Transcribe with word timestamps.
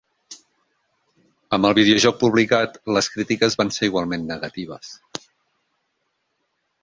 Amb 1.57 1.67
el 1.69 1.75
videojoc 1.79 2.17
publicat, 2.23 2.79
les 2.97 3.09
crítiques 3.17 3.57
van 3.61 3.71
ser 3.77 3.89
igualment 3.91 4.25
negatives. 4.31 4.91